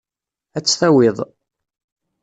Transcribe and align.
Ad 0.57 0.63
tt-tawiḍ. 0.65 1.17